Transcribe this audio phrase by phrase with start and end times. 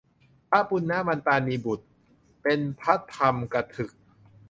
[0.49, 1.85] พระปุณณมันตานีบุตร
[2.43, 3.91] เป็นพระธรรมกถึก